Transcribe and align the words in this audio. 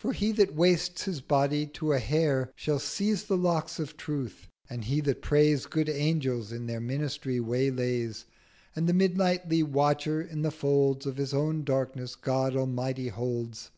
For 0.00 0.12
he 0.44 0.46
that 0.46 0.56
wastes 0.56 1.02
his 1.02 1.20
body 1.20 1.66
to 1.66 1.92
a 1.92 1.98
Hair 1.98 2.52
Shall 2.54 2.78
seize 2.78 3.24
the 3.24 3.36
Locks 3.36 3.80
of 3.80 3.96
Truth: 3.96 4.46
and 4.70 4.84
He 4.84 5.00
that 5.00 5.20
prays 5.20 5.66
Good 5.66 5.88
Angels 5.88 6.52
in 6.52 6.66
their 6.68 6.78
Ministry 6.80 7.40
waylays: 7.40 8.24
And 8.76 8.88
the 8.88 8.92
Midnightly 8.94 9.64
Watcher 9.64 10.22
in 10.22 10.42
the 10.42 10.52
Folds 10.52 11.06
Of 11.06 11.16
his 11.16 11.34
own 11.34 11.64
Darkness 11.64 12.14
God 12.14 12.54
Almighty 12.54 13.08
holds. 13.08 13.72